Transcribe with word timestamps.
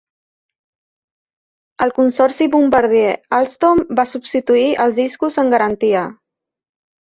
El 1.85 1.93
consorci 1.97 2.47
Bombardier-Alstom 2.55 3.83
va 4.01 4.07
substituir 4.13 4.65
els 4.87 4.99
discos 5.03 5.39
en 5.45 5.55
garantia. 5.57 6.09